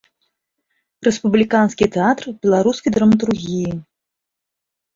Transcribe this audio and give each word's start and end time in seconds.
Рэспубліканскі 1.07 1.85
тэатр 1.97 2.25
беларускай 2.47 2.91
драматургіі. 2.99 3.71